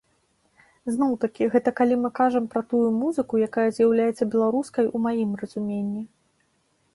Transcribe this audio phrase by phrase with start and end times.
[0.93, 6.03] Зноў-такі, гэта калі мы кажам пра тую музыку, якая з'яўляецца беларускай у маім разуменні.